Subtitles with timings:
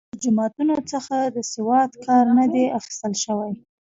[0.11, 3.51] له جوماتونو څخه د سواد کار نه دی اخیستل شوی.